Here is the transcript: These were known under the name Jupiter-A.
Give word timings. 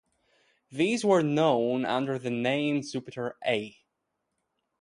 These 0.71 1.05
were 1.05 1.21
known 1.21 1.85
under 1.85 2.17
the 2.17 2.31
name 2.31 2.81
Jupiter-A. 2.81 3.77